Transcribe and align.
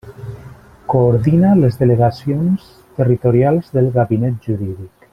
Coordina 0.93 1.51
les 1.59 1.77
delegacions 1.83 2.67
territorials 3.01 3.71
del 3.77 3.95
Gabinet 4.01 4.45
Jurídic. 4.51 4.91